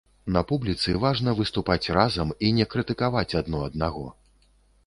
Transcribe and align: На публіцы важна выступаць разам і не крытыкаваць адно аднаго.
На 0.35 0.41
публіцы 0.51 0.95
важна 1.03 1.35
выступаць 1.41 1.91
разам 1.97 2.33
і 2.47 2.49
не 2.61 2.65
крытыкаваць 2.75 3.37
адно 3.43 3.63
аднаго. 3.69 4.09